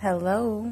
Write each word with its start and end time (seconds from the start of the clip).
Hello. 0.00 0.64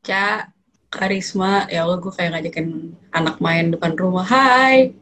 Ca, 0.00 0.48
Karisma, 0.88 1.68
ya 1.68 1.84
Allah 1.84 2.00
gue 2.00 2.08
kayak 2.16 2.32
ngajakin 2.32 2.96
anak 3.12 3.36
main 3.36 3.76
depan 3.76 3.92
rumah. 3.92 4.24
Hai. 4.24 4.96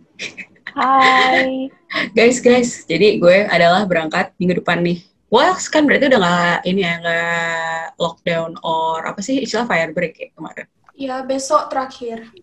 Hai. 0.75 1.71
guys, 2.19 2.43
guys. 2.43 2.83
Jadi 2.91 3.23
gue 3.23 3.47
adalah 3.47 3.87
berangkat 3.87 4.35
minggu 4.43 4.59
depan 4.59 4.83
nih. 4.83 5.07
Well, 5.31 5.55
kan 5.71 5.87
berarti 5.87 6.11
udah 6.11 6.19
nggak 6.19 6.59
ini 6.67 6.81
ya, 6.83 6.95
nggak 6.99 7.87
lockdown 8.03 8.59
or 8.67 9.07
apa 9.07 9.23
sih 9.23 9.47
istilah 9.47 9.71
fire 9.71 9.95
break 9.95 10.19
ya 10.19 10.35
kemarin. 10.35 10.67
Ya, 10.99 11.23
besok 11.23 11.71
terakhir. 11.71 12.35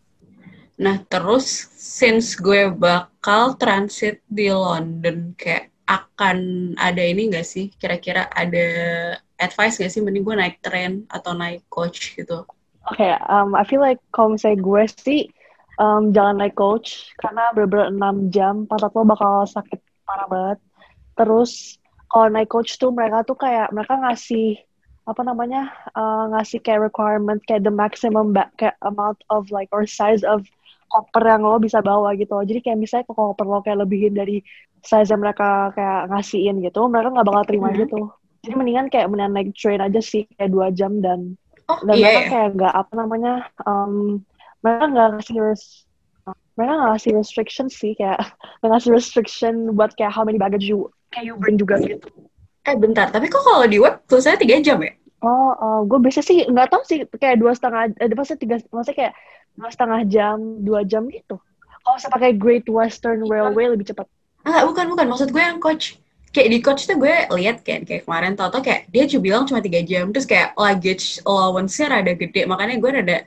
Nah, 0.80 1.04
terus 1.04 1.68
since 1.76 2.40
gue 2.40 2.72
bakal 2.72 3.60
transit 3.60 4.24
di 4.32 4.48
London, 4.56 5.36
kayak 5.36 5.68
akan 5.84 6.72
ada 6.80 7.04
ini 7.04 7.28
nggak 7.28 7.44
sih? 7.44 7.76
Kira-kira 7.76 8.32
ada 8.32 8.68
advice 9.40 9.80
nggak 9.80 9.92
sih? 9.92 10.02
Mending 10.02 10.24
gue 10.24 10.36
naik 10.36 10.58
tren 10.64 11.08
atau 11.08 11.36
naik 11.36 11.68
coach 11.72 12.16
gitu? 12.16 12.46
Oke, 12.86 13.02
okay, 13.02 13.18
um, 13.26 13.58
I 13.58 13.66
feel 13.66 13.82
like 13.82 13.98
kalau 14.14 14.38
misalnya 14.38 14.62
gue 14.62 14.84
sih 15.02 15.22
um, 15.82 16.14
jangan 16.14 16.38
naik 16.38 16.56
coach 16.56 17.12
karena 17.20 17.50
bener-bener 17.56 17.90
6 17.92 18.36
jam 18.36 18.70
pantat 18.70 18.94
lo 18.94 19.04
bakal 19.04 19.44
sakit 19.50 19.80
parah 20.06 20.28
banget. 20.30 20.60
Terus 21.18 21.82
kalau 22.12 22.28
naik 22.30 22.50
coach 22.52 22.78
tuh 22.78 22.94
mereka 22.94 23.26
tuh 23.26 23.36
kayak 23.36 23.74
mereka 23.74 23.98
ngasih 23.98 24.62
apa 25.06 25.22
namanya 25.22 25.70
uh, 25.94 26.34
ngasih 26.34 26.66
kayak 26.66 26.90
requirement 26.90 27.38
kayak 27.46 27.62
the 27.62 27.74
maximum 27.74 28.34
kayak 28.58 28.74
amount 28.82 29.22
of 29.30 29.46
like 29.54 29.70
or 29.70 29.86
size 29.86 30.26
of 30.26 30.42
koper 30.90 31.26
yang 31.26 31.42
lo 31.42 31.58
bisa 31.58 31.82
bawa 31.82 32.14
gitu. 32.18 32.34
Jadi 32.46 32.62
kayak 32.62 32.78
misalnya 32.80 33.06
kalau 33.10 33.34
koper 33.34 33.46
lo 33.46 33.60
kayak 33.66 33.82
lebihin 33.86 34.14
dari 34.14 34.42
size 34.86 35.10
yang 35.10 35.22
mereka 35.22 35.74
kayak 35.74 36.14
ngasihin 36.14 36.62
gitu, 36.62 36.86
mereka 36.86 37.10
nggak 37.14 37.28
bakal 37.28 37.44
terima 37.50 37.70
mm 37.70 37.74
-hmm. 37.74 37.82
gitu. 37.86 38.02
Jadi 38.46 38.54
mendingan 38.56 38.88
kayak 38.94 39.08
mendingan 39.10 39.34
naik 39.34 39.50
train 39.58 39.82
aja 39.82 40.00
sih 40.02 40.30
kayak 40.38 40.52
dua 40.54 40.70
jam 40.70 41.02
dan 41.02 41.36
Oh, 41.66 41.82
dan 41.82 41.98
iya, 41.98 42.14
mereka 42.14 42.22
iya. 42.22 42.30
kayak 42.30 42.50
nggak 42.62 42.74
apa 42.78 42.94
namanya 42.94 43.34
um, 43.66 44.22
mereka 44.62 44.86
nggak 44.86 45.08
ngasih 45.18 45.38
res- 45.42 45.84
mereka 46.54 46.72
nggak 46.78 46.90
ngasih 46.94 47.12
restriction 47.18 47.68
sih 47.74 47.92
kayak 47.98 48.22
nggak 48.62 48.70
ngasih 48.70 48.92
restriction 48.94 49.54
buat 49.74 49.98
kayak 49.98 50.14
how 50.14 50.22
many 50.22 50.38
baggage 50.38 50.70
you 50.70 50.94
kayak 51.10 51.26
you 51.26 51.34
bring 51.42 51.58
juga 51.58 51.82
gitu 51.82 52.06
Eh 52.66 52.74
bentar, 52.74 53.14
tapi 53.14 53.30
kok 53.30 53.46
kalau 53.46 53.66
di 53.70 53.78
web 53.78 54.02
tulisannya 54.10 54.42
tiga 54.42 54.58
jam 54.62 54.78
ya? 54.82 54.94
oh 55.26 55.52
uh, 55.58 55.82
gue 55.90 55.98
biasa 56.02 56.22
sih 56.22 56.46
nggak 56.46 56.70
tahu 56.70 56.82
sih 56.86 57.02
kayak 57.18 57.42
dua 57.42 57.54
setengah 57.58 57.94
eh 57.98 58.10
maksudnya 58.14 58.42
tiga 58.42 58.56
maksudnya 58.70 58.98
kayak 58.98 59.14
dua 59.58 59.70
setengah 59.74 60.00
jam 60.06 60.38
dua 60.62 60.82
jam 60.86 61.10
gitu 61.10 61.42
kalau 61.82 61.98
saya 61.98 62.14
pakai 62.14 62.38
Great 62.38 62.66
Western 62.70 63.26
Railway 63.26 63.74
lebih 63.74 63.90
cepat 63.90 64.06
Ah, 64.46 64.62
bukan, 64.62 64.86
bukan. 64.94 65.10
Maksud 65.10 65.34
gue 65.34 65.42
yang 65.42 65.58
coach. 65.58 65.98
Kayak 66.36 66.50
di 66.52 66.60
coach 66.60 66.84
tuh 66.84 67.00
gue 67.00 67.16
lihat 67.40 67.64
kan, 67.64 67.88
kayak 67.88 68.04
kemarin 68.04 68.36
tau-tau 68.36 68.60
kayak 68.60 68.92
dia 68.92 69.08
cuma 69.08 69.24
bilang 69.24 69.44
cuma 69.48 69.64
tiga 69.64 69.80
jam. 69.88 70.12
Terus 70.12 70.28
kayak 70.28 70.52
luggage 70.60 71.24
allowance-nya 71.24 71.88
rada 71.88 72.12
gede. 72.12 72.44
Makanya 72.44 72.76
gue 72.84 72.92
rada 72.92 73.18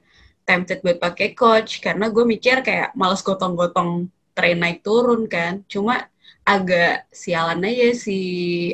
tempted 0.45 0.85
buat 0.85 1.01
pakai 1.01 1.33
coach. 1.33 1.81
Karena 1.81 2.13
gue 2.13 2.25
mikir 2.29 2.61
kayak 2.61 2.93
males 2.93 3.25
gotong-gotong 3.25 4.13
train 4.37 4.61
naik 4.61 4.85
turun 4.85 5.25
kan. 5.25 5.65
Cuma 5.73 6.05
agak 6.45 7.09
sialan 7.09 7.65
aja 7.65 7.97
si 7.97 8.19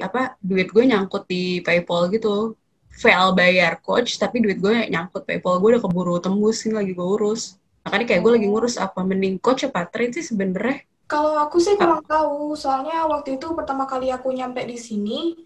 apa 0.03 0.35
duit 0.43 0.67
gue 0.75 0.83
nyangkut 0.83 1.31
di 1.31 1.63
PayPal 1.63 2.11
gitu. 2.11 2.59
Fail 2.95 3.35
bayar 3.39 3.79
coach, 3.83 4.19
tapi 4.19 4.43
duit 4.43 4.59
gue 4.59 4.91
nyangkut 4.91 5.23
PayPal. 5.27 5.63
Gue 5.63 5.79
udah 5.79 5.83
keburu 5.83 6.19
tembus, 6.19 6.67
ini 6.67 6.75
lagi 6.75 6.91
gue 6.91 7.07
urus. 7.07 7.55
Makanya 7.87 8.05
kayak 8.11 8.21
gue 8.27 8.33
lagi 8.35 8.47
ngurus 8.51 8.75
apa 8.83 9.01
mending 9.07 9.39
coach 9.39 9.63
apa 9.63 9.87
train 9.87 10.11
sih 10.11 10.27
sebenernya. 10.27 10.83
Kalau 11.05 11.37
aku 11.37 11.61
sih 11.61 11.77
kurang 11.77 12.01
tahu, 12.05 12.57
soalnya 12.57 13.05
waktu 13.05 13.37
itu 13.37 13.47
pertama 13.53 13.85
kali 13.85 14.09
aku 14.09 14.33
nyampe 14.33 14.65
di 14.65 14.77
sini, 14.77 15.37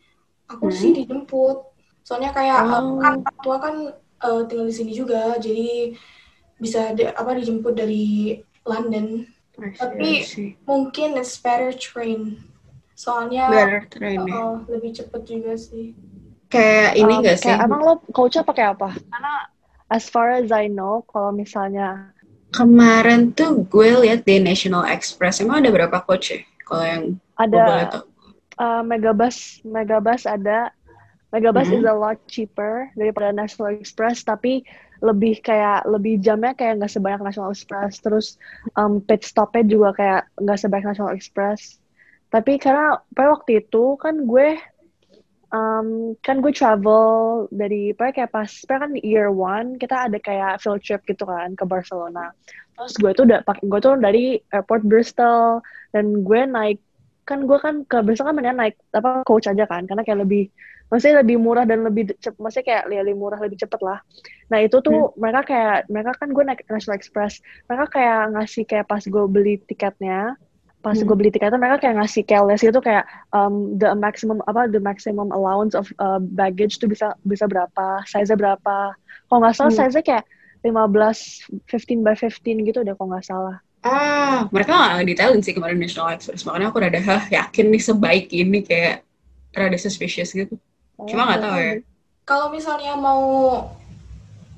aku 0.46 0.70
Hmm. 0.70 0.78
sih 0.78 0.90
dijemput. 0.94 1.58
Soalnya 2.06 2.30
kayak 2.30 2.60
Oh. 2.62 2.70
kan 2.70 2.84
orang 2.96 3.16
tua 3.42 3.56
kan 3.58 3.74
uh, 4.18 4.42
tinggal 4.46 4.66
di 4.66 4.74
sini 4.74 4.92
juga, 4.94 5.34
jadi 5.36 5.92
bisa 6.56 6.94
di- 6.94 7.06
apa 7.06 7.34
dijemput 7.34 7.74
dari 7.74 8.38
London. 8.62 9.26
Tapi- 9.58 10.22
Mungkin 10.62 11.18
it's 11.18 11.34
better 11.38 11.74
train, 11.74 12.38
soalnya 12.94 13.50
better 13.50 13.82
train 13.90 14.22
ya. 14.22 14.34
uh, 14.38 14.62
lebih 14.70 14.94
cepet 14.94 15.22
juga 15.26 15.52
sih. 15.58 15.94
Kayak 16.48 16.96
ini 16.96 17.14
Um, 17.18 17.24
gak 17.26 17.38
sih? 17.42 17.50
emang 17.52 17.80
lo 17.82 17.94
coachnya 18.08 18.40
pakai 18.40 18.72
apa 18.72 18.94
karena 18.96 19.34
as 19.92 20.08
far 20.08 20.32
as 20.32 20.48
I 20.48 20.70
know 20.70 21.04
kalau 21.04 21.28
misalnya 21.28 22.14
Kemarin 22.48 23.36
tuh 23.36 23.68
gue 23.68 23.88
lihat 24.08 24.24
di 24.24 24.40
National 24.40 24.88
Express, 24.88 25.44
emang 25.44 25.60
ada 25.60 25.68
berapa 25.68 26.00
coach 26.00 26.32
ya? 26.32 26.40
Kalau 26.64 26.84
yang 26.84 27.04
ada 27.36 27.64
uh, 28.56 28.82
Megabus 28.84 29.60
Megabus 29.64 30.24
ada. 30.24 30.72
Megabus 31.28 31.68
Mhm. 31.68 31.76
is 31.76 31.84
a 31.84 31.92
lot 31.92 32.16
cheaper 32.24 32.88
daripada 32.96 33.36
National 33.36 33.76
Express 33.76 34.24
tapi 34.24 34.64
lebih 35.04 35.44
kayak 35.44 35.84
lebih 35.84 36.18
jamnya 36.24 36.56
kayak 36.56 36.80
nggak 36.80 36.88
sebanyak 36.88 37.20
National 37.20 37.52
Express. 37.52 38.00
Terus 38.00 38.26
um, 38.74 38.98
pit 39.04 39.28
stopnya 39.28 39.62
juga 39.68 39.92
kayak 39.92 40.22
nggak 40.40 40.58
sebanyak 40.58 40.86
National 40.96 41.12
Express. 41.12 41.76
Tapi 42.32 42.56
karena 42.56 42.96
pada 43.12 43.36
waktu 43.36 43.60
itu 43.60 44.00
kan 44.00 44.24
gue 44.24 44.56
um, 45.52 46.14
kan 46.20 46.40
gue 46.44 46.52
travel 46.52 47.46
dari 47.52 47.92
pada 47.96 48.10
kayak 48.12 48.30
pas 48.32 48.50
pada 48.68 48.86
kan 48.86 48.92
year 49.00 49.32
one 49.32 49.80
kita 49.80 50.08
ada 50.08 50.18
kayak 50.20 50.60
field 50.60 50.80
trip 50.84 51.02
gitu 51.08 51.24
kan 51.24 51.56
ke 51.56 51.64
Barcelona. 51.64 52.32
Terus 52.76 52.94
gue 53.00 53.10
tuh 53.16 53.24
udah 53.26 53.40
pakai 53.42 53.64
gue 53.66 53.80
tuh 53.82 53.94
dari 53.98 54.24
airport 54.52 54.82
Bristol 54.86 55.64
dan 55.92 56.22
gue 56.22 56.40
naik 56.46 56.78
kan 57.28 57.44
gue 57.44 57.58
kan 57.60 57.84
ke 57.84 57.98
Bristol 58.04 58.32
kan 58.32 58.34
mendingan 58.36 58.60
naik 58.68 58.76
apa 58.96 59.24
coach 59.24 59.48
aja 59.50 59.68
kan 59.68 59.84
karena 59.84 60.00
kayak 60.04 60.24
lebih 60.24 60.48
maksudnya 60.88 61.20
lebih 61.20 61.36
murah 61.36 61.68
dan 61.68 61.84
lebih 61.84 62.16
cep, 62.16 62.32
maksudnya 62.40 62.64
kayak 62.64 62.84
lebih 62.88 63.16
murah 63.20 63.36
lebih 63.36 63.60
cepet 63.60 63.80
lah. 63.84 64.00
Nah 64.48 64.58
itu 64.64 64.80
tuh 64.80 65.12
mereka 65.20 65.44
kayak 65.44 65.78
mereka 65.92 66.16
kan 66.16 66.28
gue 66.32 66.44
naik 66.44 66.64
National 66.64 66.96
Express 66.96 67.44
mereka 67.68 67.84
kayak 67.92 68.20
ngasih 68.32 68.64
kayak 68.64 68.86
pas 68.88 69.04
gue 69.04 69.24
beli 69.28 69.60
tiketnya 69.68 70.40
pas 70.78 70.94
Hmm. 70.94 71.04
gue 71.04 71.16
beli 71.18 71.30
tiketnya 71.34 71.58
mereka 71.58 71.82
kayak 71.82 71.98
ngasih 71.98 72.22
list 72.46 72.62
gitu 72.62 72.78
kayak 72.78 73.04
um, 73.34 73.74
the 73.76 73.90
maximum 73.98 74.38
apa 74.46 74.70
the 74.70 74.78
maximum 74.78 75.28
allowance 75.34 75.74
of 75.74 75.90
uh, 75.98 76.22
baggage 76.22 76.78
tuh 76.78 76.86
bisa 76.86 77.18
bisa 77.26 77.50
berapa 77.50 78.02
size 78.06 78.30
berapa 78.30 78.94
kalau 79.26 79.38
nggak 79.42 79.54
salah 79.58 79.72
Hmm. 79.74 79.90
size 79.90 80.00
kayak 80.06 80.24
15 80.62 81.50
15 81.66 82.02
by 82.06 82.14
15 82.14 82.66
gitu 82.66 82.78
deh 82.86 82.94
kalau 82.94 83.10
nggak 83.14 83.26
salah 83.26 83.58
Ah, 83.78 84.50
mereka 84.50 84.74
gak 84.74 85.06
detailin 85.06 85.38
sih 85.38 85.54
kemarin 85.54 85.78
National 85.78 86.10
Express. 86.10 86.42
Makanya 86.42 86.74
aku 86.74 86.82
rada, 86.82 86.98
hah, 86.98 87.22
yakin 87.30 87.70
nih 87.70 87.78
sebaik 87.78 88.26
ini 88.34 88.66
kayak 88.66 89.06
rada 89.54 89.78
suspicious 89.78 90.34
gitu. 90.34 90.58
Cuma 91.06 91.30
nggak 91.30 91.40
tahu 91.46 91.56
ya. 91.62 91.72
Kalau 92.26 92.50
misalnya 92.50 92.98
mau 92.98 93.22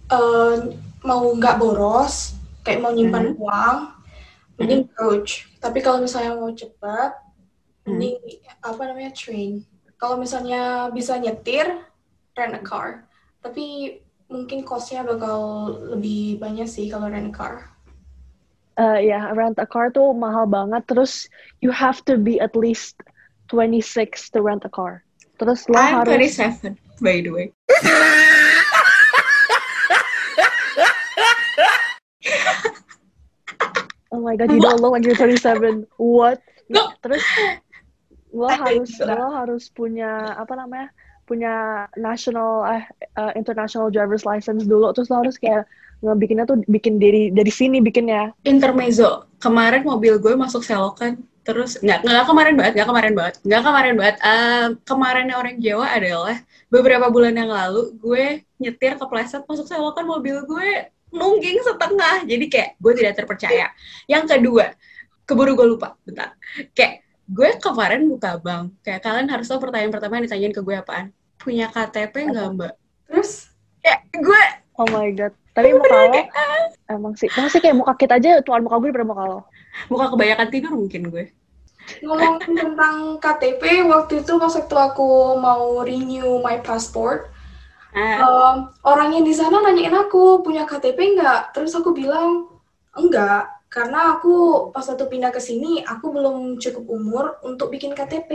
uh, 0.08 0.54
mau 1.04 1.22
nggak 1.36 1.56
boros, 1.60 2.32
kayak 2.64 2.80
mau 2.80 2.96
nyimpan 2.96 3.36
uang, 3.36 3.76
mending 4.56 4.88
coach. 4.96 5.49
Tapi 5.60 5.78
kalau 5.84 6.00
misalnya 6.00 6.40
mau 6.40 6.48
cepat, 6.50 7.20
mending 7.84 8.16
apa 8.64 8.82
namanya 8.88 9.12
train. 9.12 9.60
Kalau 10.00 10.16
misalnya 10.16 10.88
bisa 10.88 11.20
nyetir, 11.20 11.68
rent 12.32 12.56
a 12.56 12.62
car. 12.64 13.04
Tapi 13.44 13.96
mungkin 14.32 14.64
costnya 14.64 15.04
bakal 15.04 15.68
lebih 15.92 16.40
banyak 16.40 16.64
sih 16.64 16.88
kalau 16.88 17.12
rent 17.12 17.28
a 17.28 17.34
car. 17.36 17.54
Uh, 18.80 18.96
ya, 18.96 19.36
rent 19.36 19.60
a 19.60 19.68
car 19.68 19.92
tuh 19.92 20.16
mahal 20.16 20.48
banget. 20.48 20.80
Terus 20.88 21.28
you 21.60 21.68
have 21.68 22.00
to 22.08 22.16
be 22.16 22.40
at 22.40 22.56
least 22.56 22.96
26 23.52 24.32
to 24.32 24.40
rent 24.40 24.64
a 24.64 24.72
car. 24.72 25.04
Terus 25.36 25.68
lo 25.68 25.76
I'm 25.76 26.00
harus 26.00 26.36
27, 26.36 26.76
by 27.04 27.20
the 27.20 27.30
way. 27.32 27.46
my 34.30 34.38
god, 34.38 34.54
you 34.54 34.62
don't 34.62 34.78
look 34.78 34.94
like 34.94 35.02
you're 35.02 35.18
27. 35.18 35.90
What? 35.98 36.38
No. 36.70 36.94
Terus 37.02 37.26
lo 38.30 38.46
harus 38.46 38.94
so. 38.94 39.10
lo 39.10 39.34
harus 39.34 39.66
punya 39.74 40.38
apa 40.38 40.54
namanya? 40.54 40.94
Punya 41.26 41.86
national 41.98 42.62
eh 42.70 42.82
uh, 43.18 43.34
international 43.34 43.90
driver's 43.90 44.22
license 44.22 44.62
dulu. 44.62 44.94
Terus 44.94 45.10
lo 45.10 45.26
harus 45.26 45.34
kayak 45.34 45.66
ngebikinnya 46.00 46.46
tuh 46.46 46.62
bikin 46.70 47.02
dari 47.02 47.34
dari 47.34 47.50
sini 47.50 47.82
bikinnya. 47.82 48.30
Intermezzo. 48.46 49.26
Kemarin 49.42 49.82
mobil 49.82 50.22
gue 50.22 50.38
masuk 50.38 50.62
selokan. 50.62 51.18
Terus, 51.40 51.80
nggak, 51.80 52.04
nggak 52.04 52.26
kemarin 52.28 52.54
banget, 52.54 52.72
nggak 52.78 52.88
kemarin 52.92 53.12
banget. 53.16 53.34
Nggak 53.42 53.62
kemarin 53.64 53.94
banget. 53.96 54.16
Eh, 54.20 54.66
kemarinnya 54.84 55.34
orang 55.40 55.56
Jawa 55.58 55.86
adalah 55.88 56.36
beberapa 56.70 57.06
bulan 57.10 57.34
yang 57.34 57.50
lalu 57.50 57.96
gue 57.98 58.46
nyetir 58.62 58.94
kepleset 58.94 59.42
masuk 59.48 59.66
selokan 59.66 60.06
mobil 60.06 60.38
gue 60.46 60.70
nungging 61.10 61.58
setengah. 61.62 62.26
Jadi 62.26 62.44
kayak 62.50 62.70
gue 62.78 62.92
tidak 62.96 63.12
terpercaya. 63.18 63.66
Yang 64.06 64.24
kedua, 64.38 64.66
keburu 65.26 65.54
gue 65.54 65.66
lupa. 65.76 65.94
Bentar. 66.02 66.34
Kayak 66.74 67.06
gue 67.30 67.50
kemarin 67.62 68.06
buka 68.10 68.38
bank. 68.42 68.74
Kayak 68.82 69.00
kalian 69.06 69.28
harus 69.30 69.46
tahu 69.46 69.62
pertanyaan 69.62 69.92
pertama 69.94 70.18
yang 70.18 70.24
ditanyain 70.26 70.54
ke 70.54 70.62
gue 70.62 70.74
apaan. 70.74 71.06
Punya 71.38 71.70
KTP 71.70 72.30
nggak 72.30 72.46
mbak? 72.56 72.74
Terus 73.10 73.50
Kayak 73.80 74.00
gue 74.12 74.42
Oh 74.80 74.88
my 74.88 75.12
god. 75.12 75.32
Tapi 75.52 75.76
muka 75.76 75.92
lo 75.92 76.22
emang 76.88 77.14
sih, 77.18 77.28
emang 77.36 77.50
sih 77.52 77.60
kayak 77.60 77.76
muka 77.76 77.92
kita 77.98 78.16
aja 78.16 78.40
tuan 78.40 78.64
muka 78.64 78.80
gue 78.80 78.90
daripada 78.94 79.10
muka 79.12 79.24
lo. 79.28 79.40
muka 79.92 80.10
kebanyakan 80.14 80.48
tidur 80.50 80.72
mungkin 80.74 81.02
gue. 81.10 81.24
ngomongin 82.06 82.54
tentang 82.54 83.18
KTP 83.18 83.82
waktu 83.90 84.22
itu 84.22 84.38
pas 84.38 84.52
waktu 84.54 84.76
aku 84.78 85.34
mau 85.42 85.82
renew 85.82 86.38
my 86.38 86.62
passport 86.62 87.29
Ah, 87.90 88.22
um, 88.22 88.56
orang 88.86 89.18
yang 89.18 89.24
di 89.26 89.34
sana 89.34 89.58
nanyain 89.62 89.94
aku 89.94 90.46
punya 90.46 90.62
KTP 90.62 91.18
nggak? 91.18 91.54
Terus 91.54 91.74
aku 91.74 91.90
bilang 91.90 92.46
enggak 92.94 93.50
karena 93.70 94.18
aku 94.18 94.34
pas 94.74 94.82
waktu 94.90 95.06
pindah 95.06 95.30
ke 95.30 95.38
sini 95.38 95.86
aku 95.86 96.10
belum 96.10 96.58
cukup 96.58 96.84
umur 96.90 97.24
untuk 97.46 97.70
bikin 97.70 97.94
KTP 97.94 98.30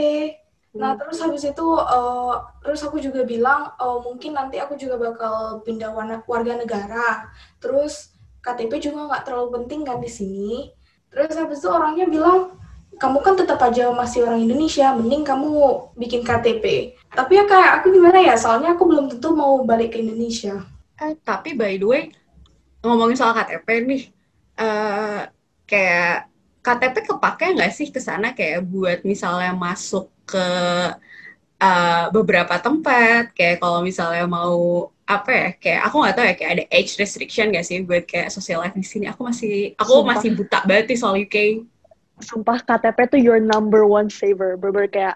nah 0.76 0.92
Hmm. 0.92 1.00
terus 1.00 1.24
habis 1.24 1.44
itu 1.48 1.68
uh, 1.80 2.36
terus 2.60 2.84
aku 2.84 3.00
juga 3.00 3.24
bilang 3.24 3.72
oh 3.80 4.04
mungkin 4.04 4.36
nanti 4.36 4.60
aku 4.60 4.76
juga 4.76 5.00
bakal 5.00 5.64
pindah 5.64 5.88
warna, 5.96 6.20
warga 6.28 6.60
negara. 6.60 7.32
Terus 7.64 8.12
KTP 8.44 8.84
juga 8.84 9.08
nggak 9.08 9.24
terlalu 9.24 9.50
penting 9.64 9.88
kan 9.88 10.04
di 10.04 10.12
sini. 10.12 10.52
Terus 11.08 11.32
habis 11.40 11.64
itu 11.64 11.72
orangnya 11.72 12.06
bilang 12.12 12.60
kamu 13.02 13.18
kan 13.26 13.34
tetap 13.40 13.60
aja 13.68 13.84
masih 14.02 14.20
orang 14.26 14.40
Indonesia 14.46 14.86
mending 14.98 15.24
kamu 15.30 15.50
bikin 16.02 16.22
KTP 16.28 16.66
tapi 17.18 17.32
ya 17.40 17.44
kayak 17.52 17.72
aku 17.82 17.88
gimana 17.96 18.20
ya 18.30 18.36
soalnya 18.44 18.70
aku 18.76 18.84
belum 18.90 19.06
tentu 19.12 19.30
mau 19.40 19.54
balik 19.70 19.90
ke 19.96 19.98
Indonesia 20.04 20.54
eh, 21.02 21.14
tapi 21.28 21.50
by 21.60 21.74
the 21.82 21.88
way, 21.92 22.04
ngomongin 22.84 23.18
soal 23.20 23.36
KTP 23.38 23.68
nih, 23.90 24.02
eh 24.62 25.20
kayak 25.70 26.06
KTP 26.66 26.96
kepake 27.10 27.46
nggak 27.56 27.72
sih 27.78 27.88
ke 27.96 28.00
sana 28.08 28.28
kayak 28.38 28.60
buat 28.72 29.00
misalnya 29.12 29.52
masuk 29.66 30.06
ke 30.30 30.38
eh, 31.64 32.06
beberapa 32.16 32.56
tempat, 32.66 33.22
kayak 33.38 33.56
kalau 33.64 33.80
misalnya 33.88 34.24
mau 34.28 34.90
apa 35.06 35.30
ya, 35.32 35.48
kayak 35.62 35.82
aku 35.86 35.96
nggak 36.02 36.16
tahu 36.18 36.26
ya 36.30 36.36
kayak 36.40 36.52
ada 36.58 36.64
age 36.74 36.92
restriction 37.02 37.46
nggak 37.54 37.66
sih 37.70 37.78
buat 37.88 38.04
kayak 38.10 38.30
social 38.34 38.60
life 38.64 38.76
di 38.76 38.86
sini. 38.86 39.06
Aku 39.12 39.22
masih, 39.30 39.52
aku 39.78 39.94
Sumpah. 40.02 40.18
masih 40.18 40.30
buta 40.38 40.58
banget 40.68 40.86
nih 40.92 40.98
soal 41.02 41.16
UK. 41.22 41.36
Sumpah 42.20 42.64
KTP 42.64 42.98
tuh 43.12 43.20
your 43.22 43.40
number 43.40 43.84
one 43.84 44.08
saver. 44.08 44.56
Bener 44.56 44.88
kayak 44.88 45.16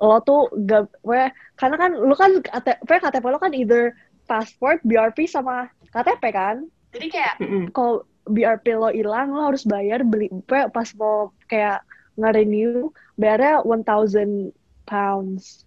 lo 0.00 0.18
tuh 0.24 0.48
gak 0.66 0.88
pokoknya- 1.04 1.32
karena 1.54 1.76
kan 1.78 1.90
lu 1.94 2.14
kan 2.16 2.30
KTP 2.42 2.90
KTP 2.98 3.24
lo 3.30 3.38
kan 3.38 3.54
either 3.54 3.94
passport 4.26 4.82
BRP 4.82 5.26
sama 5.26 5.70
KTP 5.90 6.22
kan? 6.32 6.66
Jadi 6.92 7.06
kayak 7.08 7.34
Mm-mm. 7.38 7.64
kalau 7.70 8.02
BRP 8.26 8.74
lo 8.74 8.90
hilang 8.90 9.34
lo 9.34 9.50
harus 9.50 9.66
bayar 9.66 10.02
beli 10.02 10.30
pokoknya 10.30 10.70
pas 10.70 10.88
mau 10.98 11.30
kayak 11.46 11.82
nge-renew 12.14 12.90
bayarnya 13.16 13.62
1000 13.64 14.52
pounds. 14.84 15.64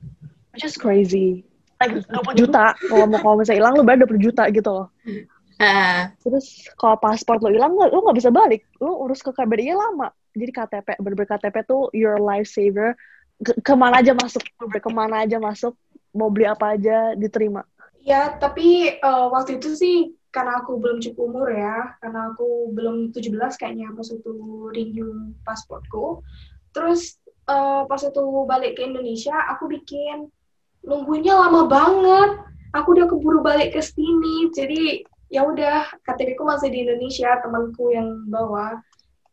Which 0.56 0.63
is 0.63 0.75
crazy. 0.80 1.44
Like 1.80 2.00
20 2.07 2.39
juta? 2.39 2.71
Kalau 2.88 3.06
mau 3.12 3.19
kalau 3.19 3.36
misalnya 3.44 3.60
hilang 3.60 3.74
lo 3.75 3.83
bayar 3.83 4.07
20 4.07 4.24
juta 4.24 4.44
gitu 4.48 4.69
loh. 4.71 4.88
Ah, 5.56 6.12
Terus 6.19 6.68
kalau 6.75 7.00
paspor 7.00 7.39
lo 7.39 7.48
hilang, 7.51 7.75
lo 7.75 7.88
nggak 7.88 8.18
bisa 8.19 8.31
balik. 8.31 8.68
Lo 8.80 9.04
urus 9.04 9.24
ke 9.24 9.31
KBRI 9.31 9.71
lama. 9.71 10.12
Jadi 10.36 10.52
KTP, 10.52 10.88
bener 11.00 11.26
KTP 11.26 11.56
tuh 11.64 11.88
your 11.96 12.20
lifesaver. 12.20 12.94
Ke- 13.40 13.60
ke 13.60 13.74
mana 13.76 14.00
aja 14.00 14.12
masuk, 14.16 14.44
bener 14.60 14.80
ke 14.84 14.92
mana 14.92 15.16
aja 15.24 15.38
masuk, 15.40 15.76
mau 16.16 16.32
beli 16.32 16.48
apa 16.48 16.76
aja 16.76 17.16
diterima. 17.16 17.64
Ya, 18.04 18.36
tapi 18.38 18.96
eh, 18.96 19.26
waktu 19.34 19.58
itu 19.58 19.74
sih 19.76 19.96
karena 20.30 20.60
aku 20.60 20.78
belum 20.78 21.00
cukup 21.00 21.32
umur 21.32 21.48
ya, 21.52 21.96
karena 22.04 22.36
aku 22.36 22.70
belum 22.76 23.16
17 23.16 23.56
kayaknya 23.56 23.92
pas 23.96 24.08
itu 24.12 24.34
renew 24.72 25.36
pasportku. 25.48 26.22
Terus 26.76 27.16
eh, 27.48 27.81
pas 27.88 28.02
itu 28.04 28.24
balik 28.46 28.76
ke 28.78 28.84
Indonesia, 28.84 29.36
aku 29.52 29.72
bikin 29.72 30.28
nungguinnya 30.86 31.34
lama 31.34 31.66
banget. 31.66 32.31
Aku 32.76 32.92
udah 32.92 33.08
keburu 33.08 33.40
balik 33.40 33.72
ke 33.72 33.80
sini, 33.80 34.52
jadi 34.52 35.08
ya 35.31 35.48
udah 35.48 35.96
KTP 36.04 36.36
ku 36.36 36.44
masih 36.44 36.68
di 36.70 36.84
Indonesia, 36.84 37.40
temanku 37.40 37.90
yang 37.96 38.28
bawa. 38.28 38.84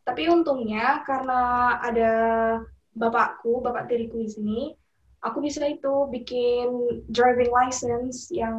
Tapi 0.03 0.27
untungnya 0.27 0.99
karena 1.07 1.41
ada 1.79 2.11
bapakku, 2.93 3.63
bapak 3.63 3.87
tiriku 3.87 4.19
di 4.19 4.29
sini, 4.29 4.59
aku 5.23 5.39
bisa 5.39 5.63
itu 5.63 6.11
bikin 6.11 6.99
driving 7.07 7.49
license 7.49 8.27
yang 8.29 8.55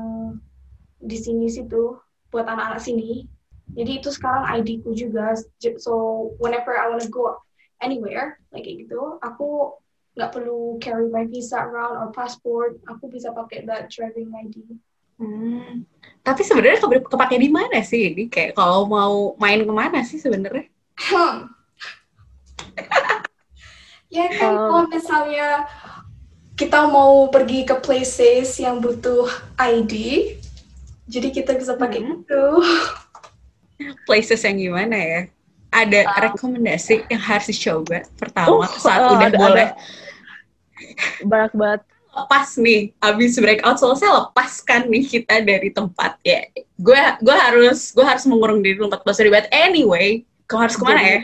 di 1.05 1.17
sini 1.21 1.47
situ 1.53 2.01
buat 2.33 2.49
anak-anak 2.49 2.81
sini. 2.81 3.29
Jadi 3.77 4.01
itu 4.01 4.09
sekarang 4.09 4.49
ID 4.65 4.81
ku 4.81 4.97
juga. 4.97 5.37
So 5.81 5.93
whenever 6.41 6.73
I 6.73 6.89
wanna 6.89 7.07
go 7.13 7.37
anywhere 7.85 8.41
like 8.51 8.65
gitu, 8.65 9.21
aku 9.21 9.77
nggak 10.17 10.31
perlu 10.33 10.79
carry 10.81 11.11
my 11.13 11.29
visa 11.29 11.61
around 11.61 12.01
or 12.01 12.09
passport. 12.15 12.81
Aku 12.89 13.11
bisa 13.13 13.35
pakai 13.37 13.69
that 13.69 13.93
driving 13.93 14.33
ID. 14.33 14.57
hmm. 15.21 15.85
Tapi 16.25 16.41
sebenarnya 16.41 16.81
ke- 16.81 17.37
di 17.37 17.51
mana 17.53 17.85
sih 17.85 18.17
ini? 18.17 18.33
Kayak 18.33 18.57
kalau 18.57 18.89
mau 18.89 19.37
main 19.37 19.61
ke 19.61 19.73
mana 19.75 20.01
sih 20.07 20.17
sebenarnya? 20.17 20.74
Hmm. 20.97 21.51
ya 24.09 24.27
kan 24.31 24.53
Um, 24.55 24.59
kalau 24.71 24.85
misalnya 24.89 25.49
kita 26.55 26.87
mau 26.87 27.27
pergi 27.29 27.67
ke 27.67 27.75
places 27.83 28.63
yang 28.63 28.79
butuh 28.79 29.27
ID, 29.59 29.93
jadi 31.05 31.29
kita 31.31 31.59
bisa 31.59 31.75
pakai 31.75 32.01
Hmm. 32.01 32.23
itu. 32.23 32.45
places 34.07 34.39
yang 34.41 34.55
gimana 34.57 34.95
ya? 34.95 35.21
Ada 35.75 36.07
Um, 36.07 36.15
rekomendasi 36.31 37.11
yang 37.11 37.19
harus 37.19 37.51
dicoba 37.51 38.07
pertama 38.15 38.63
Uh, 38.63 38.79
saat 38.79 39.03
uh, 39.03 39.19
udah 39.19 39.29
ada- 39.29 39.41
boleh 39.41 39.69
Banyak 41.27 41.53
banget. 41.53 41.81
lepas 42.15 42.49
nih, 42.55 42.95
abis 43.03 43.35
breakout 43.37 43.75
selesai 43.75 44.07
lepaskan 44.07 44.87
nih 44.87 45.03
kita 45.03 45.43
dari 45.43 45.75
tempat 45.75 46.15
ya. 46.23 46.47
Gue 46.79 46.95
gue 47.19 47.35
harus 47.35 47.91
gue 47.91 48.07
harus 48.07 48.23
mengurung 48.25 48.63
diri 48.63 48.79
dulu 48.79 48.87
14 48.87 49.19
hari 49.19 49.31
but 49.35 49.51
anyway, 49.51 50.23
kau 50.51 50.61
harus 50.61 50.77
ke 50.77 50.85
mana 50.85 51.03
ya? 51.03 51.19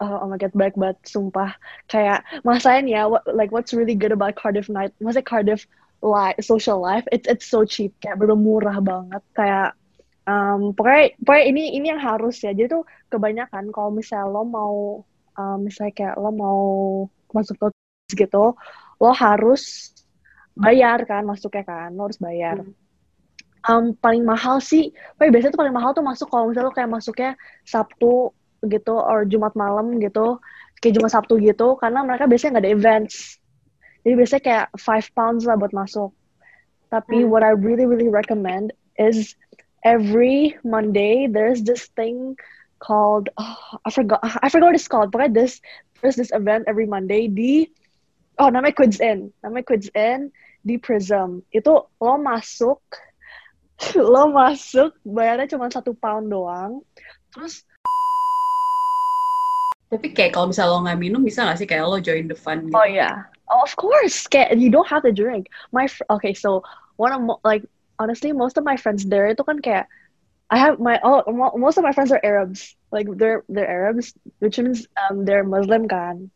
Oh, 0.00 0.24
oh 0.24 0.26
my 0.32 0.40
god, 0.40 0.56
banyak 0.56 0.76
banget, 0.80 0.98
sumpah. 1.04 1.52
Kayak, 1.84 2.24
masain 2.40 2.88
ya, 2.88 3.04
what, 3.04 3.24
like 3.28 3.52
what's 3.52 3.76
really 3.76 3.92
good 3.92 4.12
about 4.12 4.32
Cardiff 4.32 4.72
Night, 4.72 4.96
maksudnya 5.00 5.28
Cardiff 5.28 5.68
life, 6.00 6.36
social 6.40 6.80
life, 6.80 7.04
it's 7.12 7.28
it's 7.28 7.44
so 7.44 7.64
cheap, 7.68 7.92
kayak 8.00 8.16
bener 8.16 8.36
murah 8.36 8.80
banget. 8.80 9.20
Kayak, 9.36 9.76
um, 10.24 10.72
pokoknya, 10.72 11.12
pokoknya 11.20 11.44
ini 11.52 11.62
ini 11.76 11.86
yang 11.92 12.00
harus 12.00 12.40
ya. 12.40 12.56
Jadi 12.56 12.72
tuh 12.72 12.84
kebanyakan 13.12 13.68
kalau 13.68 13.92
misalnya 13.92 14.32
lo 14.32 14.42
mau, 14.48 15.04
um, 15.36 15.58
misalnya 15.60 15.92
kayak 15.92 16.14
lo 16.16 16.30
mau 16.32 16.60
masuk 17.36 17.56
ke 17.60 17.66
gitu, 18.16 18.56
lo 18.96 19.10
harus 19.12 19.92
bayar 20.56 21.04
kan 21.04 21.28
masuknya 21.28 21.64
kan, 21.68 21.92
lo 21.92 22.08
harus 22.08 22.16
bayar. 22.16 22.64
Um, 23.66 23.92
paling 23.98 24.24
mahal 24.24 24.62
sih, 24.62 24.94
pokoknya 25.18 25.32
biasanya 25.36 25.52
tuh 25.52 25.60
paling 25.60 25.74
mahal 25.74 25.90
tuh 25.92 26.06
masuk 26.06 26.32
kalau 26.32 26.48
misalnya 26.48 26.70
lo 26.70 26.72
kayak 26.72 26.88
masuknya 26.88 27.30
Sabtu 27.66 28.32
gitu 28.68 28.94
or 28.96 29.24
Jumat 29.24 29.54
malam 29.54 29.98
gitu 30.02 30.38
kayak 30.80 30.94
Jumat 31.00 31.12
Sabtu 31.12 31.40
gitu 31.40 31.74
karena 31.80 32.04
mereka 32.04 32.28
biasanya 32.28 32.58
nggak 32.58 32.64
ada 32.68 32.74
events. 32.76 33.16
Jadi 34.04 34.14
biasanya 34.14 34.42
kayak 34.44 34.66
five 34.78 35.06
pounds 35.16 35.42
lah 35.48 35.56
buat 35.58 35.72
masuk. 35.72 36.12
Tapi 36.92 37.26
Hmm. 37.26 37.30
what 37.32 37.42
I 37.42 37.52
really 37.56 37.84
really 37.88 38.06
recommend 38.12 38.70
is 38.96 39.34
every 39.82 40.54
Monday 40.62 41.26
there's 41.26 41.62
this 41.62 41.90
thing 41.98 42.38
called 42.78 43.32
oh, 43.40 43.78
I 43.82 43.90
forgot 43.90 44.20
I 44.22 44.48
forgot 44.52 44.74
what 44.74 44.78
it's 44.78 44.90
called 44.90 45.10
pokoknya 45.10 45.32
this 45.34 45.58
there's 46.04 46.14
this 46.18 46.30
event 46.30 46.68
every 46.68 46.84
Monday 46.86 47.26
di 47.26 47.72
oh 48.38 48.52
namanya 48.52 48.76
Quids 48.76 49.00
In. 49.00 49.32
Namanya 49.42 49.64
Quids 49.64 49.88
In 49.96 50.30
di 50.62 50.76
Prism. 50.76 51.40
Itu 51.50 51.88
lo 51.98 52.14
masuk 52.20 52.80
lo 53.96 54.32
masuk 54.32 54.92
bayarnya 55.04 55.56
cuma 55.56 55.72
satu 55.72 55.96
pound 55.96 56.28
doang. 56.30 56.80
Terus 57.32 57.64
Tapi 59.86 60.10
kayak 60.10 60.34
kalau 60.34 60.50
misalnya 60.50 60.72
lo 60.74 60.80
nggak 60.82 60.98
minum 60.98 61.22
bisa 61.22 61.46
nggak 61.46 61.58
sih 61.62 61.68
kayak 61.68 61.86
lo 61.86 61.98
join 62.02 62.26
the 62.26 62.34
fun 62.34 62.66
gitu? 62.66 62.74
Oh 62.74 62.88
yeah. 62.88 63.30
Oh, 63.46 63.62
of 63.62 63.78
course. 63.78 64.26
Kayak, 64.26 64.58
you 64.58 64.74
don't 64.74 64.90
have 64.90 65.06
to 65.06 65.14
drink. 65.14 65.46
My 65.70 65.86
fr- 65.86 66.06
okay, 66.10 66.34
so 66.34 66.66
one 66.98 67.14
of 67.14 67.22
mo- 67.22 67.42
like 67.46 67.62
honestly, 68.02 68.34
most 68.34 68.58
of 68.58 68.66
my 68.66 68.74
friends 68.74 69.06
there 69.06 69.30
itu 69.30 69.46
kan 69.46 69.62
kayak 69.62 69.86
I 70.50 70.58
have 70.58 70.82
my 70.82 70.98
oh 71.06 71.22
mo- 71.30 71.54
most 71.54 71.78
of 71.78 71.86
my 71.86 71.94
friends 71.94 72.10
are 72.10 72.22
Arabs. 72.22 72.74
Like 72.90 73.06
they're 73.14 73.46
they're 73.46 73.70
Arabs, 73.70 74.14
which 74.42 74.58
means 74.58 74.90
um 74.98 75.22
they're 75.22 75.46
Muslim 75.46 75.86
kan. 75.86 76.30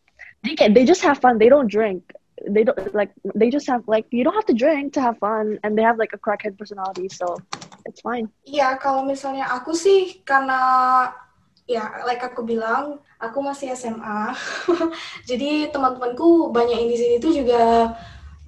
They 0.47 0.54
kayak, 0.54 0.78
they 0.78 0.87
just 0.87 1.02
have 1.02 1.19
fun. 1.19 1.42
They 1.42 1.50
don't 1.50 1.66
drink. 1.66 2.07
They 2.40 2.64
don't 2.64 2.78
like 2.95 3.11
they 3.35 3.50
just 3.50 3.66
have 3.66 3.85
like 3.90 4.07
you 4.14 4.23
don't 4.23 4.38
have 4.38 4.49
to 4.49 4.57
drink 4.57 4.95
to 4.95 5.02
have 5.02 5.19
fun, 5.19 5.59
and 5.66 5.76
they 5.76 5.85
have 5.85 5.99
like 5.99 6.14
a 6.14 6.21
crackhead 6.23 6.57
personality, 6.57 7.11
so 7.12 7.37
it's 7.85 8.00
fine. 8.00 8.33
Iya, 8.49 8.80
kalau 8.80 9.04
misalnya 9.04 9.45
aku 9.50 9.76
sih 9.76 10.25
karena 10.25 10.57
ya 11.71 12.03
like 12.03 12.19
aku 12.27 12.43
bilang, 12.43 12.99
aku 13.23 13.39
masih 13.39 13.71
SMA. 13.79 14.35
Jadi 15.31 15.71
teman-temanku 15.71 16.50
banyak 16.50 16.91
di 16.91 16.97
sini 16.99 17.15
tuh 17.23 17.31
juga 17.31 17.95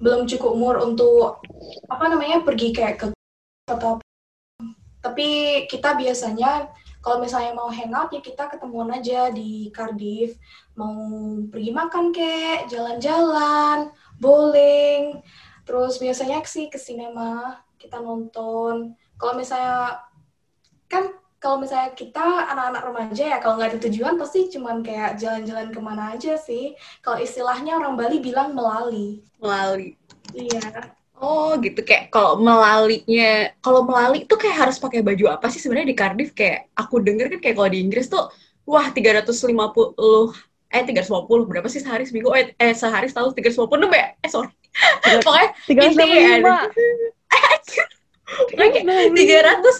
belum 0.03 0.27
cukup 0.27 0.49
umur 0.51 0.75
untuk 0.83 1.39
apa 1.87 2.11
namanya 2.11 2.43
pergi 2.43 2.75
kayak 2.75 2.95
ke 2.99 3.05
atau. 3.71 4.03
Tapi 4.99 5.27
kita 5.71 5.95
biasanya 5.95 6.67
kalau 7.03 7.19
misalnya 7.19 7.51
mau 7.51 7.67
hangout 7.67 8.15
ya 8.15 8.23
kita 8.23 8.47
ketemuan 8.47 8.91
aja 8.91 9.27
di 9.31 9.67
Cardiff, 9.75 10.39
mau 10.79 10.95
pergi 11.51 11.71
makan 11.75 12.15
kek, 12.15 12.71
jalan-jalan, 12.71 13.91
bowling, 14.23 15.19
terus 15.67 15.99
biasanya 15.99 16.39
sih 16.47 16.71
ke 16.71 16.79
sinema, 16.79 17.59
kita 17.75 17.99
nonton. 17.99 18.95
Kalau 19.19 19.33
misalnya 19.35 19.99
kan 20.87 21.22
kalau 21.43 21.59
misalnya 21.59 21.91
kita 21.91 22.23
anak-anak 22.23 22.83
remaja 22.87 23.23
ya 23.35 23.37
kalau 23.43 23.59
nggak 23.59 23.75
ada 23.75 23.79
tujuan 23.91 24.15
pasti 24.15 24.47
cuman 24.47 24.79
kayak 24.79 25.19
jalan-jalan 25.19 25.75
ke 25.75 25.79
mana 25.83 26.15
aja 26.15 26.39
sih. 26.39 26.71
Kalau 27.03 27.19
istilahnya 27.19 27.75
orang 27.75 27.99
Bali 27.99 28.23
bilang 28.23 28.55
melali. 28.55 29.19
Melalui. 29.43 29.99
Iya. 30.31 30.95
Oh 31.19 31.59
gitu 31.59 31.83
kayak 31.83 32.15
kalau 32.15 32.39
melalinya 32.39 33.51
kalau 33.59 33.83
melali 33.83 34.23
tuh 34.23 34.39
kayak 34.39 34.67
harus 34.67 34.79
pakai 34.79 35.03
baju 35.03 35.35
apa 35.35 35.51
sih 35.51 35.59
sebenarnya 35.59 35.91
di 35.91 35.97
Cardiff 35.99 36.31
kayak 36.31 36.71
aku 36.79 37.03
denger 37.03 37.27
kan 37.35 37.39
kayak 37.43 37.55
kalau 37.59 37.69
di 37.69 37.79
Inggris 37.83 38.07
tuh 38.07 38.31
wah 38.63 38.87
350 38.91 39.51
eh 40.73 40.83
350 40.83 41.47
berapa 41.47 41.67
sih 41.69 41.79
sehari 41.85 42.03
seminggu 42.09 42.33
eh, 42.33 42.51
eh 42.57 42.73
sehari 42.73 43.07
setahun 43.07 43.37
350 43.37 43.71
ya 43.93 44.07
eh 44.19 44.29
sorry 44.31 44.51
pokoknya 45.21 45.49
intinya 45.69 46.65
tiga 49.13 49.39
ratus 49.43 49.75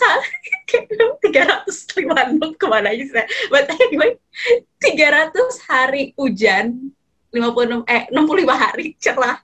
tiga 1.24 1.42
ratus 1.48 1.78
lima 1.96 2.28
enam 2.28 2.52
ke 2.56 2.66
mana 2.68 2.92
aja 2.92 3.04
sih? 3.04 3.26
But 3.48 3.72
anyway, 3.72 4.20
tiga 4.84 5.08
ratus 5.16 5.64
hari 5.68 6.12
hujan, 6.20 6.92
lima 7.32 7.56
puluh 7.56 7.68
enam 7.72 7.82
eh 7.88 8.08
enam 8.12 8.28
puluh 8.28 8.44
lima 8.44 8.56
hari 8.60 9.00
cerah. 9.00 9.40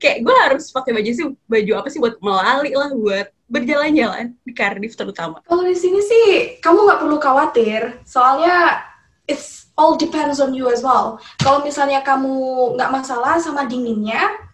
Kayak 0.00 0.24
gue 0.24 0.36
harus 0.40 0.72
pakai 0.72 0.96
baju 0.96 1.10
sih 1.12 1.26
baju 1.44 1.72
apa 1.76 1.88
sih 1.92 2.00
buat 2.00 2.16
melali 2.24 2.72
lah 2.72 2.90
buat 2.96 3.28
berjalan-jalan 3.46 4.32
di 4.42 4.52
Cardiff 4.56 4.96
terutama. 4.96 5.44
Kalau 5.44 5.62
di 5.62 5.76
sini 5.76 6.00
sih 6.00 6.26
kamu 6.64 6.78
nggak 6.88 7.00
perlu 7.04 7.18
khawatir, 7.20 8.00
soalnya 8.08 8.80
it's 9.28 9.68
all 9.76 9.94
depends 9.94 10.40
on 10.40 10.56
you 10.56 10.72
as 10.72 10.80
well. 10.80 11.20
Kalau 11.44 11.60
misalnya 11.60 12.00
kamu 12.00 12.32
nggak 12.74 12.90
masalah 12.90 13.36
sama 13.36 13.68
dinginnya, 13.68 14.45